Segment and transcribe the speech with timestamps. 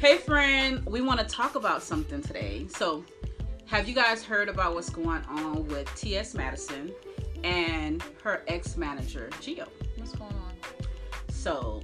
[0.00, 2.66] Hey, friend, we want to talk about something today.
[2.70, 3.04] So,
[3.66, 6.32] have you guys heard about what's going on with T.S.
[6.32, 6.90] Madison
[7.44, 9.68] and her ex manager, Gio?
[9.96, 10.54] What's going on?
[11.28, 11.82] So,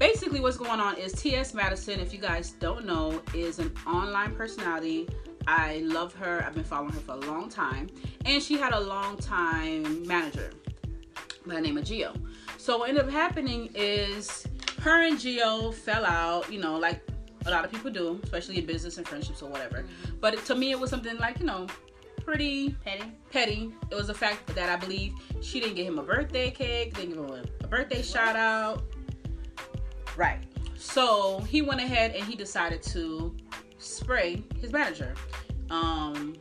[0.00, 1.54] basically, what's going on is T.S.
[1.54, 5.08] Madison, if you guys don't know, is an online personality.
[5.46, 6.42] I love her.
[6.44, 7.86] I've been following her for a long time.
[8.24, 10.50] And she had a long time manager
[11.46, 12.20] by the name of Gio.
[12.56, 14.44] So, what ended up happening is
[14.80, 17.07] her and Gio fell out, you know, like
[17.48, 19.78] a lot of people do, especially in business and friendships or whatever.
[19.78, 20.16] Mm-hmm.
[20.20, 21.66] But to me, it was something like, you know,
[22.24, 23.04] pretty Petty?
[23.30, 23.72] petty.
[23.90, 27.14] It was the fact that I believe she didn't get him a birthday cake, didn't
[27.14, 28.82] give him a, a birthday shout out.
[30.16, 30.40] Right.
[30.76, 33.34] So he went ahead and he decided to
[33.78, 35.14] spray his manager.
[35.70, 36.34] Um,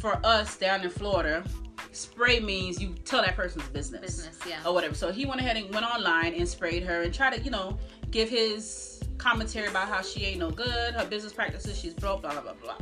[0.00, 1.44] for us down in Florida,
[1.92, 4.00] spray means you tell that person's business.
[4.00, 4.60] Business, yeah.
[4.64, 4.94] Or whatever.
[4.94, 7.78] So he went ahead and went online and sprayed her and tried to, you know,
[8.10, 12.32] give his commentary about how she ain't no good, her business practices, she's broke, blah
[12.32, 12.76] blah blah blah.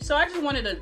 [0.00, 0.80] So I just wanted to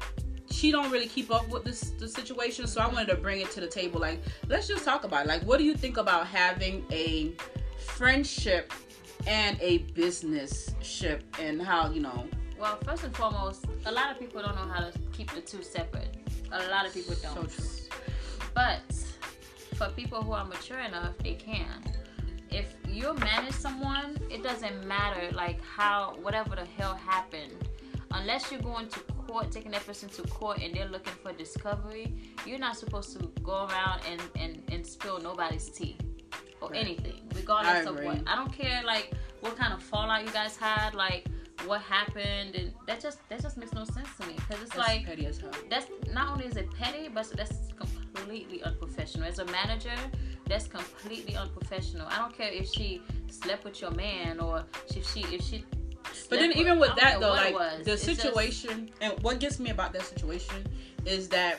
[0.50, 3.50] she don't really keep up with this the situation, so I wanted to bring it
[3.52, 4.00] to the table.
[4.00, 5.28] Like, let's just talk about it.
[5.28, 7.32] Like, what do you think about having a
[7.78, 8.72] friendship
[9.26, 12.26] and a business ship and how, you know,
[12.58, 15.62] Well, first and foremost, a lot of people don't know how to keep the two
[15.62, 16.16] separate.
[16.50, 17.50] A lot of people don't.
[17.50, 17.64] true.
[18.54, 18.80] But
[19.74, 21.84] for people who are mature enough, they can.
[22.50, 27.52] If you're manage someone, it doesn't matter like how whatever the hell happened.
[28.12, 32.14] Unless you're going to court, taking that person to court and they're looking for discovery,
[32.46, 35.96] you're not supposed to go around and, and, and spill nobody's tea
[36.62, 36.80] or Right.
[36.80, 38.22] anything, regardless of what.
[38.26, 41.26] I don't care like what kind of fallout you guys had, like
[41.66, 44.88] what happened, and that just that just makes no sense to me because it's That's
[44.88, 45.50] like petty as hell.
[45.68, 47.67] that's not only is it petty, but that's
[48.18, 49.26] completely unprofessional.
[49.28, 49.94] As a manager,
[50.46, 52.06] that's completely unprofessional.
[52.08, 55.64] I don't care if she slept with your man or if she if she.
[56.30, 59.58] But then slept even with that though, like the It's just- situation and what gets
[59.58, 60.66] me about that situation
[61.04, 61.58] is that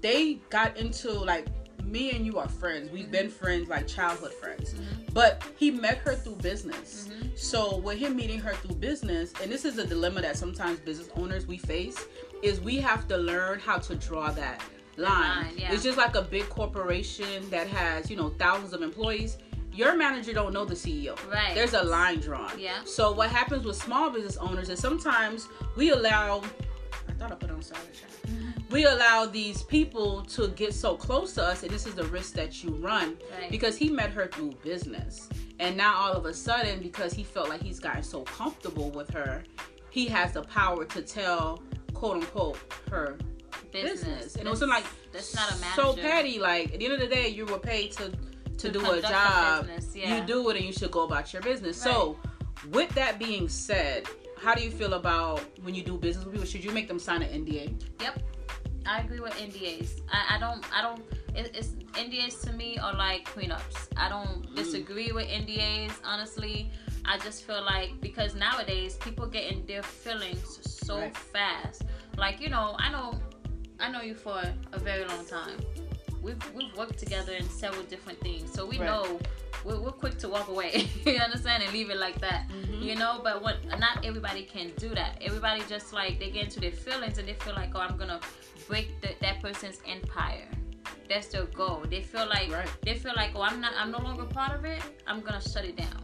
[0.00, 1.46] they got into like
[1.84, 2.90] me and you are friends.
[2.90, 4.74] We've been friends like childhood friends.
[4.74, 5.12] Mhm.
[5.12, 7.08] But he met her through business.
[7.10, 7.36] Mhm.
[7.38, 11.08] So with him meeting her through business, and this is a dilemma that sometimes business
[11.16, 11.98] owners we face,
[12.42, 14.62] is we have to learn how to draw that
[15.00, 15.44] line.
[15.44, 15.72] line, yeah.
[15.72, 19.38] It's just like a big corporation that has, you know, thousands of employees.
[19.72, 21.16] Your manager don't know the CEO.
[21.30, 21.54] Right.
[21.54, 22.58] There's a line drawn.
[22.58, 22.82] Yeah.
[22.84, 26.42] So what happens with small business owners is sometimes we allow
[27.08, 28.10] I thought I put on silent chat.
[28.26, 28.50] Mm-hmm.
[28.72, 32.34] We allow these people to get so close to us, and this is the risk
[32.34, 33.50] that you run Right.
[33.50, 35.28] because he met her through business.
[35.58, 39.10] And now all of a sudden, because he felt like he's gotten so comfortable with
[39.10, 39.42] her,
[39.90, 41.62] he has the power to tell
[41.94, 42.58] quote unquote
[42.90, 43.18] her
[43.72, 44.36] business.
[44.36, 45.82] And it was like that's not a manager.
[45.82, 46.38] so petty.
[46.38, 48.10] Like at the end of the day, you were paid to
[48.58, 49.66] to, To do a job.
[49.66, 50.16] business, yeah.
[50.16, 51.80] You do it, and you should go about your business.
[51.80, 52.18] So,
[52.72, 54.06] with that being said,
[54.38, 56.46] how do you feel about when you do business with people?
[56.46, 57.72] Should you make them sign an NDA?
[58.02, 58.22] Yep,
[58.84, 60.00] I agree with NDAs.
[60.12, 60.62] I, I don't.
[60.76, 61.02] I don't.
[61.34, 63.88] It, it's NDAs to me are like prenups.
[63.96, 64.56] I don't Mm.
[64.56, 65.92] disagree with NDAs.
[66.04, 66.70] Honestly,
[67.06, 71.16] I just feel like because nowadays people get in their feelings so Right.
[71.16, 71.84] fast.
[72.18, 73.18] Like you know, I know,
[73.80, 74.40] I know you for
[74.72, 75.58] a very long time.
[76.22, 78.86] We've we've worked together in several different things, so we Right.
[78.86, 79.18] know.
[79.62, 82.80] We're, we're quick to walk away, you understand, and leave it like that Mhm.
[82.82, 86.60] you know but what not everybody can do that everybody just like they get into
[86.60, 88.18] their feelings and they feel like oh i'm gonna
[88.68, 90.48] break the, that person's empire
[91.10, 92.66] that's their goal they feel like Right.
[92.86, 95.66] they feel like oh i'm not i'm no longer part of it i'm gonna shut
[95.66, 96.02] it down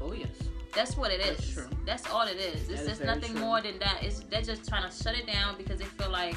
[0.00, 0.34] Oh yes.
[0.74, 1.68] that's what it is That's true.
[1.86, 3.40] that's all it is it's is just very nothing true.
[3.46, 6.34] more than that it's they're just trying to shut it down because they feel like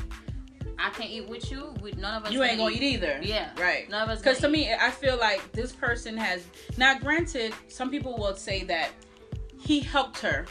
[0.80, 3.20] i can't eat with you with none of us You ain't gonna eat either.
[3.22, 3.90] yeah Right.
[3.90, 6.44] none of us Because to gonna me, I feel like this person has.
[6.78, 8.90] Now, granted, some people will say that
[9.60, 10.46] he helped her.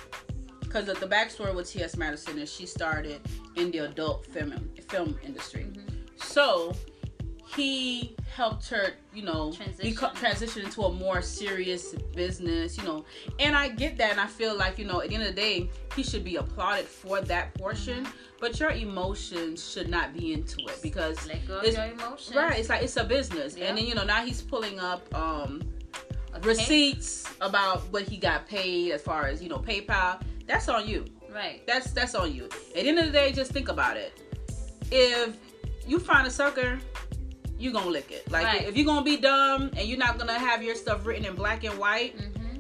[0.60, 1.96] Because of the backstory with T.S.
[1.98, 3.20] Madison is she started
[3.56, 5.64] in the adult film film industry.
[5.70, 5.88] Mhm.
[6.16, 6.74] So
[7.56, 9.94] he helped her, you know, Transition.
[9.94, 13.04] beco- transition into a more serious business, you know.
[13.38, 15.40] And I get that, and I feel like, you know, at the end of the
[15.40, 18.06] day, he should be applauded for that portion.
[18.40, 22.34] But your emotions should not be into it because let go of it's- your emotions
[22.36, 23.66] Right, it's like it's a business, Yeah.
[23.66, 25.62] and then you know now he's pulling up um,
[26.34, 26.48] Okay?
[26.48, 30.20] receipts about what he got paid as far as you know PayPal.
[30.46, 31.04] That's on you.
[31.30, 32.44] right That's that's on you.
[32.46, 34.18] At the end of the day, just think about it.
[34.90, 35.36] If
[35.86, 36.78] you find a sucker,
[37.62, 38.30] you gonna lick it.
[38.30, 38.66] Like Right.
[38.68, 41.64] if you're gonna be dumb and you're not gonna have your stuff written in black
[41.64, 42.56] and white, mm-hmm.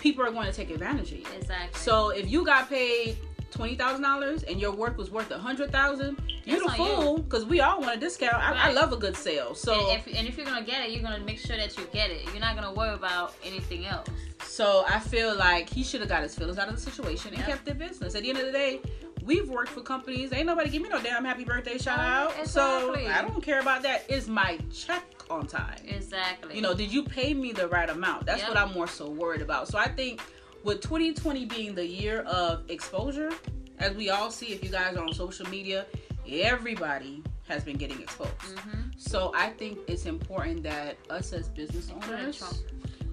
[0.00, 1.26] people are going to take advantage of you.
[1.36, 3.16] exactly So if you got paid
[3.50, 7.44] twenty thousand dollars and your work was worth a hundred thousand, you the fool because
[7.44, 8.34] we all want a discount.
[8.34, 9.54] I, I love a good sale.
[9.54, 11.84] So and if, and if you're gonna get it, you're gonna make sure that you
[11.92, 12.22] get it.
[12.32, 14.08] You're not gonna worry about anything else.
[14.44, 17.38] So I feel like he should have got his feelings out of the situation and
[17.38, 17.48] Yep.
[17.48, 18.14] kept the business.
[18.14, 18.80] At the end of the day,
[19.24, 20.32] we've worked for companies.
[20.32, 22.30] Ain't nobody give me no damn happy birthday shout out.
[22.38, 23.04] exactly.
[23.04, 24.08] So I don't care about that.
[24.10, 25.78] Is my check on time?
[25.88, 26.54] Exactly.
[26.56, 28.26] You know, did you pay me the right amount?
[28.26, 28.48] That's Yep.
[28.50, 29.68] what I'm more so worried about.
[29.68, 30.20] So I think
[30.62, 33.30] with 2020 being the year of exposure,
[33.78, 35.86] as we all see, if you guys are on social media,
[36.30, 38.30] everybody has been getting exposed.
[38.58, 42.64] hmm So I think it's important that us as business owners,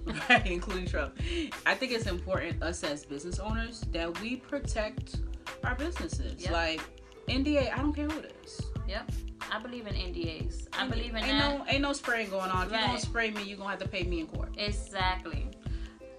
[0.30, 1.18] right, including Trump,
[1.66, 5.18] I think it's important us as business owners that we protect
[5.63, 6.42] our businesses.
[6.42, 6.51] Yep.
[6.51, 6.81] Like
[7.27, 8.62] NDA, I don't care who it is.
[8.88, 9.12] Yep.
[9.51, 10.68] I believe in NDAs.
[10.74, 11.59] I believe in ain't that.
[11.59, 12.68] no ain't no spraying going on.
[12.68, 13.01] If you gonna Right.
[13.01, 14.50] spray me, you gonna have to pay me in court.
[14.57, 15.48] Exactly.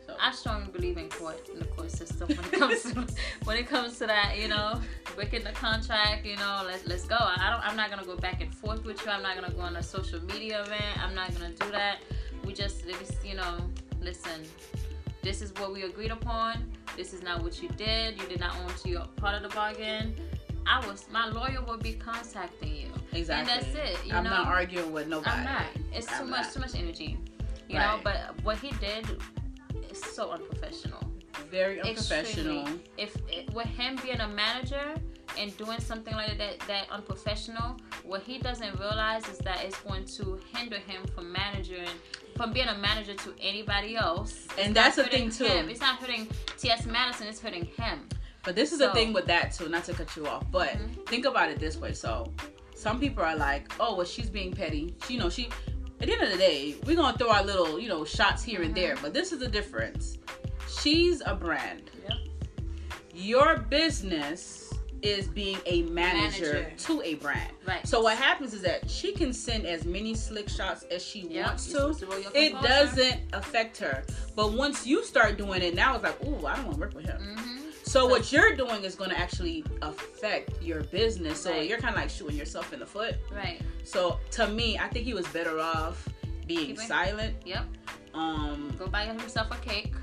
[0.06, 0.16] So.
[0.20, 3.06] I strongly believe in court in the court system when it comes to
[3.44, 4.80] when it comes to that, you know,
[5.14, 7.16] breaking the contract, you know, let's let's go.
[7.18, 9.10] I don't I'm not gonna go back and forth with you.
[9.10, 11.02] I'm not gonna go on a social media event.
[11.02, 11.98] I'm not gonna do that.
[12.44, 12.84] We just
[13.24, 13.58] you know,
[14.00, 14.42] listen,
[15.22, 16.71] this is what we agreed upon.
[16.96, 18.20] This is not what you did.
[18.20, 20.14] You did not own to your part of the bargain.
[20.66, 22.88] I was my lawyer will be contacting you.
[23.12, 23.52] Exactly.
[23.52, 24.06] And that's it.
[24.06, 25.30] You I'm know, not arguing with nobody.
[25.30, 25.66] I'm not.
[25.92, 26.52] It's too I'm much, not.
[26.52, 27.18] too much energy.
[27.68, 27.96] You Right.
[27.96, 29.06] know, but what he did
[29.90, 31.02] is so unprofessional.
[31.50, 32.60] Very unprofessional.
[32.62, 32.84] Extremely.
[32.98, 34.94] If it, with him being a manager
[35.38, 40.04] and doing something like that, that unprofessional, what he doesn't realize is that it's going
[40.04, 41.88] to hinder him from managing,
[42.36, 44.46] from being a manager to anybody else.
[44.46, 45.44] It's And that's the thing, too.
[45.44, 45.68] Him.
[45.68, 46.28] It's not hurting
[46.58, 46.86] T.S.
[46.86, 47.26] Madison.
[47.28, 48.08] It's hurting him.
[48.44, 51.06] But this is the thing with that too, not to cut you off, but Mhm.
[51.06, 51.92] think about it this way.
[51.92, 52.32] So
[52.74, 54.96] some people are like, oh, well, she's being petty.
[55.06, 55.48] She, you know, she.
[56.00, 58.62] At the end of the day, we're gonna throw our little, you know, shots here
[58.62, 58.74] and Mhm.
[58.74, 58.96] there.
[59.00, 60.18] But this is the difference.
[60.80, 61.92] She's a brand.
[62.08, 62.18] Yep.
[63.14, 64.61] Your business
[65.02, 66.72] is being a manager, Manager.
[66.78, 67.50] to a brand.
[67.66, 67.86] Right.
[67.86, 71.46] So what happens is that she can send as many slick shots as she Yep.
[71.46, 71.94] wants to.
[71.94, 74.04] to It doesn't affect her.
[74.36, 76.94] But once you start doing it, now it's like, ooh, I don't want to work
[76.94, 77.20] with him.
[77.36, 77.58] Mhm.
[77.86, 81.40] So what you're doing is going to actually affect your business.
[81.42, 81.68] So Right.
[81.68, 83.16] you're kind of like shooting yourself in the foot.
[83.30, 83.60] Right.
[83.84, 86.08] So to me, I think he was better off
[86.46, 87.36] being silent.
[87.44, 87.64] Yep.
[88.14, 89.94] Um, Go buy himself a cake.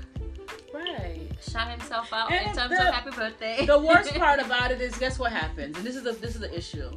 [0.74, 1.28] Right.
[1.40, 3.66] Shout himself out And in terms the- of happy birthday.
[3.66, 5.76] The worst part about it is, guess what happens?
[5.76, 6.90] And this is the this is the issue.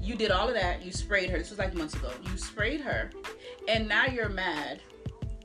[0.00, 0.82] You did all of that.
[0.84, 1.38] You sprayed her.
[1.38, 2.10] This was like months ago.
[2.30, 3.10] You sprayed her,
[3.68, 4.80] and now you're mad,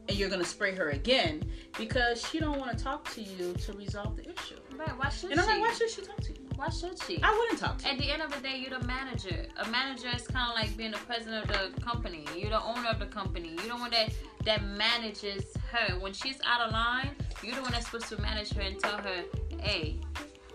[0.10, 3.74] and you're gonna spray her again because she don't want to talk to you to
[3.74, 4.56] resolve the issue.
[4.76, 5.54] Right, why should And I'm she?
[5.54, 6.49] like, why should she talk to you?
[6.60, 7.24] Why should she?
[7.24, 7.88] I wouldn't talk to.
[7.88, 9.46] At the end of the day, you're the manager.
[9.56, 12.26] A manager is kind of like being the president of the company.
[12.36, 13.56] You're the owner of the company.
[13.56, 14.10] You're the one that
[14.44, 15.98] that manages her.
[16.00, 18.98] When she's out of line, you're the one that's supposed to manage her and tell
[18.98, 19.24] her,
[19.58, 20.02] "Hey,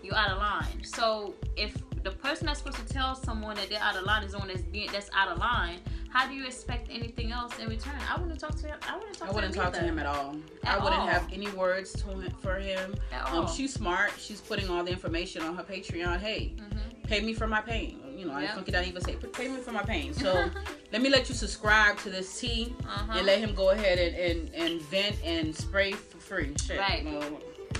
[0.05, 3.81] you're out of line." So if the person that's supposed to tell someone that they're
[3.81, 5.79] out of line is the one that's being that's out of line,
[6.09, 7.95] how do you expect anything else in return?
[8.09, 8.77] I wouldn't talk to him.
[8.87, 10.35] I wouldn't talk I wouldn't to him talk to him at all.
[10.63, 11.07] At I wouldn't all.
[11.07, 12.95] have any words to him, for him.
[13.11, 13.47] At Um, all.
[13.47, 14.11] she's smart.
[14.19, 16.19] She's putting all the information on her Patreon.
[16.19, 17.07] Hey, Mhm.
[17.07, 17.99] pay me for my pain.
[18.17, 18.55] You know, I Yep.
[18.55, 20.13] funky don't even say pay me for my pain.
[20.13, 20.49] So
[20.93, 23.13] let me let you subscribe to this tea Uh-huh.
[23.17, 26.53] and let him go ahead and, and, and vent and spray for free.
[26.65, 26.79] Shit.
[26.79, 27.03] Right.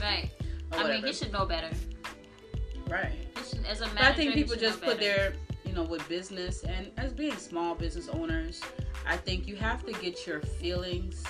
[0.01, 0.30] Right.
[0.74, 1.69] I mean, he should know better.
[2.90, 3.12] Right.
[3.70, 5.00] As a manager, But I think people just put better.
[5.00, 5.34] their,
[5.66, 8.62] you know, with business and as being small business owners,
[9.08, 11.24] I think you have to get your feelings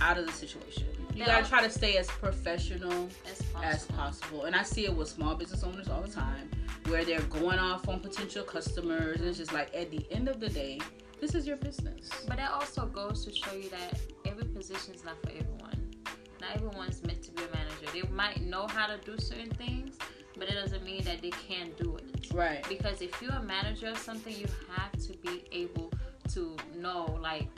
[0.00, 0.86] out of the situation.
[1.14, 1.26] You Yeah.
[1.26, 3.62] gotta try to stay as professional as possible.
[3.64, 4.44] as possible.
[4.44, 6.50] And I see it with small business owners all the time,
[6.88, 10.38] where they're going off on potential customers, and it's just like at the end of
[10.40, 10.78] the day,
[11.20, 12.10] this is your business.
[12.28, 15.94] But that also goes to show you that every position is not for everyone.
[16.42, 17.86] Not everyone's meant to be a manager.
[17.94, 19.96] They might know how to do certain things,
[20.38, 22.32] but it doesn't mean that they can't do it.
[22.32, 22.64] Right.
[22.68, 25.92] Because if you're a manager of something, you have to be able
[26.32, 27.48] to know, like,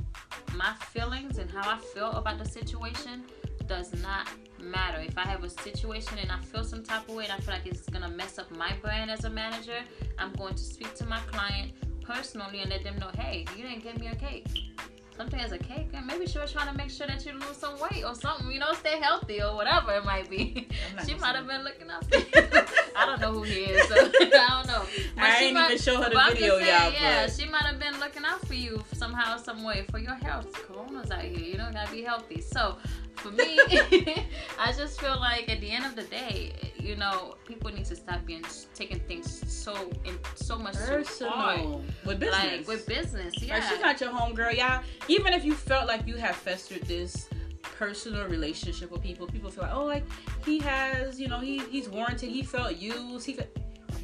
[0.56, 3.24] my feelings and how I feel about the situation
[3.66, 4.28] does not
[4.60, 4.98] matter.
[5.00, 7.54] If I have a situation and I feel some type of way and I feel
[7.54, 9.80] like it's gonna mess up my brand as a manager,
[10.18, 13.82] I'm going to speak to my client personally and let them know, hey, you didn't
[13.82, 14.46] give me a cake.
[15.18, 17.56] Something as a cake, and maybe she was trying to make sure that you lose
[17.56, 20.68] some weight or something, you know, stay healthy or whatever it might be.
[21.06, 22.24] She might have been looking out for you.
[22.96, 24.84] I don't know who he is, so I don't know.
[25.16, 26.62] But I ain't might- even show her the video, y'all.
[26.92, 30.14] Yeah, but she might have been looking out for you somehow, some way for your
[30.14, 30.52] health.
[30.68, 32.40] Corona's out here, you know, gotta be healthy.
[32.40, 32.76] So,
[33.18, 33.58] for me,
[34.58, 37.96] I just feel like at the end of the day, you know, people need to
[37.96, 38.44] stop being
[38.74, 42.42] taking things so in so much so personal with business.
[42.42, 43.54] Like with business, yeah.
[43.54, 44.82] Like she's not your homegirl, y'all.
[45.08, 47.28] Even if you felt like you have festered this
[47.62, 50.04] personal relationship with people, people feel like, oh, like
[50.44, 52.30] he has, you know, he he's warranted.
[52.30, 53.26] He felt used.
[53.26, 53.48] He felt,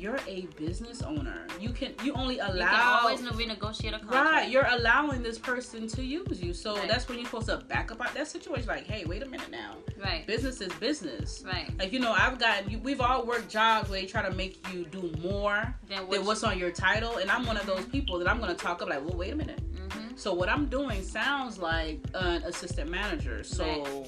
[0.05, 1.47] you're a business owner.
[1.59, 4.13] You can you only allow You can always renegotiate a contract.
[4.33, 6.53] Right, you're allowing this person to use you.
[6.53, 6.87] So Right.
[6.87, 8.67] that's when you're supposed to back up out that situation.
[8.69, 9.77] Like, hey, wait a minute now.
[9.97, 11.43] right, Business is business.
[11.47, 11.71] right.
[11.79, 12.83] Like you know, I've gotten.
[12.83, 16.45] We've all worked jobs where they try to make you do more Then than what's
[16.45, 19.03] on your title, and I'm one of those people that I'm gonna talk up like,
[19.07, 19.61] well, wait a minute.
[19.91, 23.43] hmm So what I'm doing sounds like an assistant manager.
[23.43, 24.07] So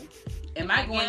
[0.56, 1.08] am I going?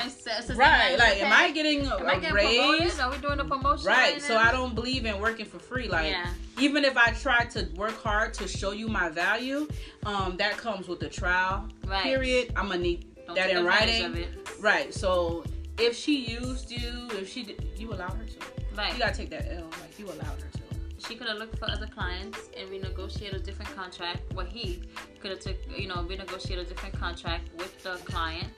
[0.56, 3.00] Right, like, am I getting a, Am I a getting raise?
[3.00, 3.88] Are we doing a promotion?
[3.88, 4.38] Right, so?
[4.38, 5.88] I don't believe in working for free.
[5.88, 9.68] Like, yeah, even if I try to work hard to show you my value,
[10.06, 12.04] um, that comes with the trial right.
[12.04, 12.54] period.
[12.56, 14.26] I'm gonna need Don't that in writing.
[14.60, 14.94] Right.
[14.94, 15.44] So
[15.78, 18.94] if she used you, if she did, you allowed her to.
[18.94, 19.64] You gotta take that L.
[19.82, 20.58] Like you allowed her to.
[21.08, 24.34] She could have looked for other clients and renegotiate a different contract.
[24.34, 24.82] Well, he
[25.22, 28.52] could have took, you know, renegotiate a different contract with the client.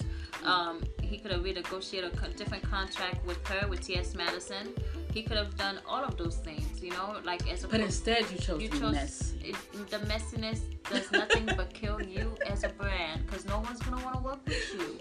[0.44, 4.16] Um, he could have renegotiated a different contract with her, with T.S.
[4.16, 4.74] Madison.
[5.14, 8.30] He could have done all of those things, you know, like as a But instead,
[8.32, 9.34] you chose you chose mess.
[9.44, 9.56] it,
[9.90, 14.16] the messiness does nothing but kill you as a brand because no one's gonna want
[14.18, 15.00] to work with you.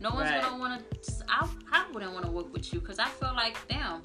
[0.00, 0.42] No one's Right.
[0.42, 1.12] gonna want to.
[1.28, 4.02] I, I wouldn't want to work with you because I feel like, damn,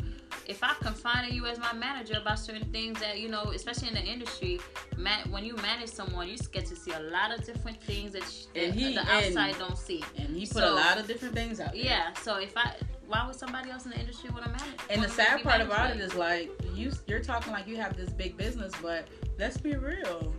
[0.48, 3.94] if I confine you as my manager about certain things that you know, especially in
[3.96, 4.60] the industry,
[4.98, 8.24] man, when you manage someone, you get to see a lot of different things that,
[8.24, 10.04] sh- And that he- the and- outside don't see.
[10.18, 11.82] And he put So- a lot of different things out there.
[11.84, 12.76] Yeah, so if I,
[13.08, 14.80] why would somebody else in the industry want to manage?
[14.90, 18.10] And the sad part about it is like you you're talking like you have this
[18.10, 20.34] big business, but let's be real.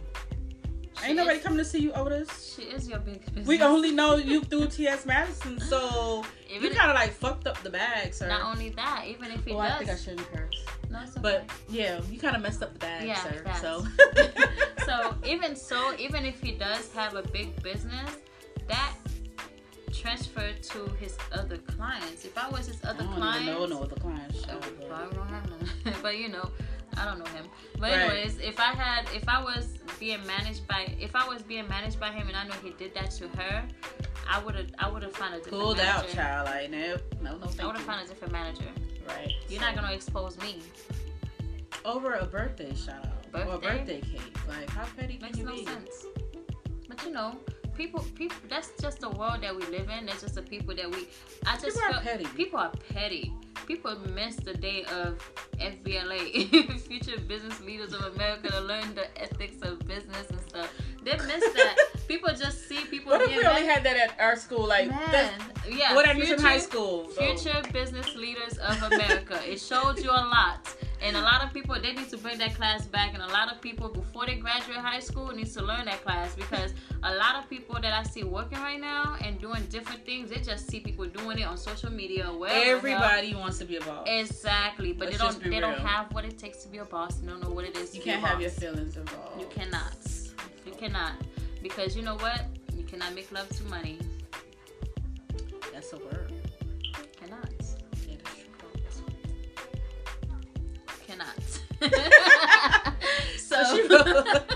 [1.01, 2.55] She Ain't nobody is- coming to see you Otis.
[2.57, 3.47] She is your big business.
[3.47, 5.05] We only know you through T.S.
[5.05, 8.29] Madison, so you kind of like fucked up the bag, sir.
[8.29, 11.11] Not only that, even if he well, does, I think I shouldn't curse, no, okay.
[11.21, 13.43] but yeah, you kind of messed up the bag, Yeah, sir.
[13.45, 13.61] facts.
[13.61, 13.85] So
[14.87, 18.11] so even so, even if he does have a big business,
[18.69, 18.95] that
[19.93, 22.25] transferred to his other clients.
[22.25, 23.13] If I was his other client.
[23.13, 24.45] I don't clients, even know no other clients.
[24.49, 25.95] Oh, oh so, I don't have none.
[26.03, 26.51] but you know,
[26.97, 27.47] I don't know him.
[27.75, 27.93] But Right.
[28.01, 29.67] anyways, if I had, if I was
[30.01, 32.95] being managed by, if I was being managed by him, and I know he did
[32.95, 33.65] that to her,
[34.29, 36.47] I would have, I would have found a different Pulled out, child.
[36.49, 38.65] Like no, no, no, I would have found a different manager.
[39.09, 39.31] Right.
[39.49, 40.63] You're So, not gonna expose me.
[41.85, 44.01] over a birthday shout out or a Birthday?
[44.01, 44.37] birthday cake.
[44.49, 45.65] Like how petty can Makes you no be?
[45.67, 46.07] sense.
[46.89, 47.37] But you know,
[47.77, 48.37] people, people.
[48.49, 50.07] That's just the world that we live in.
[50.07, 51.09] That's just the people that we.
[51.47, 52.25] I just People are petty.
[52.37, 53.33] people are petty.
[53.67, 55.19] People miss the day of
[55.59, 60.73] FBLA, Future Business Leaders of America, to learn the ethics of business and stuff.
[61.03, 61.77] They miss that.
[62.09, 64.67] people just see people What if we only had that at our school?
[64.69, 65.33] Like Man,
[65.69, 65.95] yeah.
[65.95, 67.11] what I did in high school.
[67.11, 69.41] so- Future Business Leaders of America.
[69.45, 70.73] it showed you a lot.
[71.07, 73.15] And a lot of people, they need to bring that class back.
[73.15, 76.35] And a lot of people, before they graduate high school, needs to learn that class
[76.35, 80.31] because a lot of people that I see working right now and doing different things,
[80.31, 82.25] they just see people doing it on social media.
[82.25, 82.49] The.
[82.51, 84.05] Everybody wants to be a boss.
[84.09, 85.51] Exactly, but Let's they don't.
[85.51, 87.15] They don't have what it takes to be a boss.
[87.19, 87.95] They don't know what it is.
[87.95, 89.41] you can't have your feelings involved.
[89.41, 89.95] You cannot.
[90.67, 91.13] You cannot,
[91.63, 92.41] because you know what?
[92.77, 94.01] You cannot make love to money.
[95.73, 96.26] That's a word.
[101.91, 102.95] Cannot.
[103.47, 104.53] So she wrote,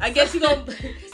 [0.00, 0.64] I guess you gonna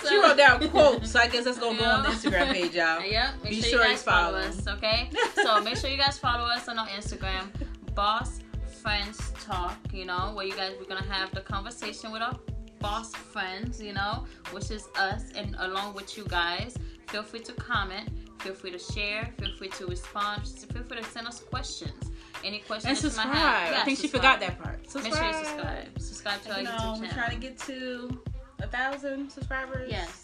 [0.09, 1.13] she wrote down quotes.
[1.13, 3.01] So I guess that's gonna go on the Instagram page, y'all.
[3.05, 3.35] Yep.
[3.45, 4.49] Make Be sure, sure you guys follow follow.
[4.49, 5.11] us, okay?
[5.37, 7.47] so make sure you guys follow us on our Instagram,
[7.95, 8.41] Boss
[8.83, 9.79] Friends Talk.
[9.93, 12.37] You know, where you guys we're gonna have the conversation with our
[12.81, 13.81] boss friends.
[13.81, 16.77] You know, which is us, and along with you guys.
[17.09, 18.09] Feel free to comment.
[18.41, 19.33] Feel free to share.
[19.39, 20.47] Feel free to respond.
[20.47, 22.10] Feel free to send us questions.
[22.45, 22.87] Any questions?
[22.91, 23.27] And subscribe.
[23.27, 23.45] you might.
[23.45, 24.89] I Yeah, think she forgot that part.
[24.91, 25.05] Subscribe.
[25.05, 26.01] Make sure you subscribe.
[26.01, 28.23] Subscribe to our You know, YouTube we're trying to get to
[28.61, 29.91] a thousand subscribers.
[29.91, 30.23] Yes.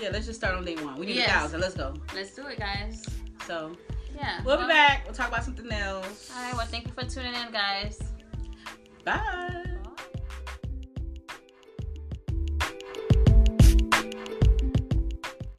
[0.00, 0.96] Yeah, let's just start on day one.
[0.98, 1.28] We need Yes.
[1.28, 1.60] a thousand.
[1.60, 1.94] Let's go.
[2.14, 3.06] Let's do it, guys.
[3.46, 3.76] So
[4.14, 4.40] Yeah.
[4.44, 5.04] we'll well, be back.
[5.04, 6.30] We'll talk about something else.
[6.34, 6.54] All right.
[6.56, 7.98] Well, thank you for tuning in, guys.
[9.04, 9.61] Bye.